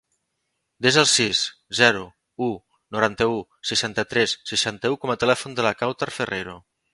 [0.85, 1.41] Desa el sis,
[1.79, 2.01] zero,
[2.45, 2.47] u,
[2.97, 3.37] noranta-u,
[3.73, 6.59] seixanta-tres, seixanta-u com a telèfon de la Kawtar Ferreiro.